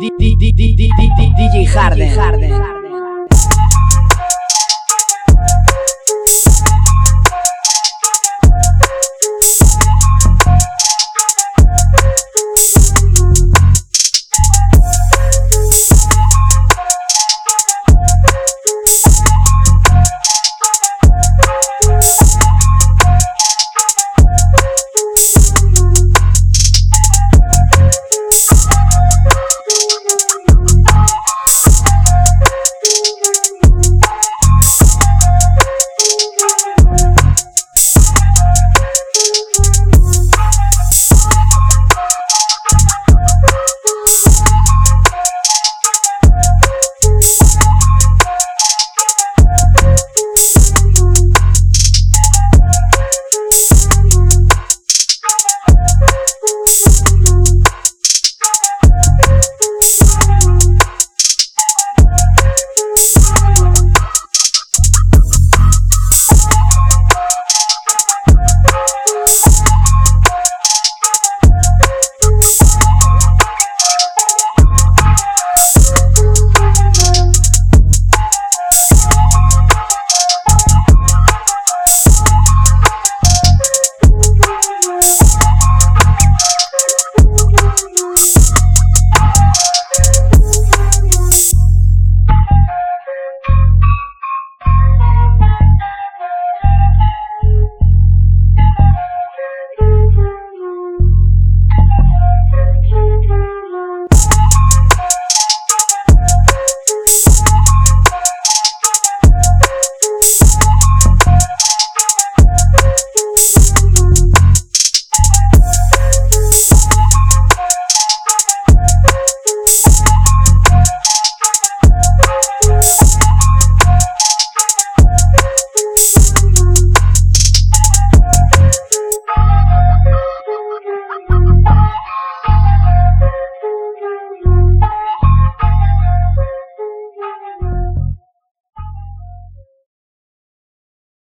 DJ 0.00 1.66
Harden. 1.66 2.79